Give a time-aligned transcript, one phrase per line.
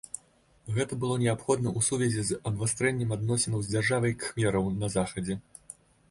[0.75, 5.37] Гэта было неабходна ў сувязі з абвастрэннем адносінаў з дзяржавай кхмераў на захадзе.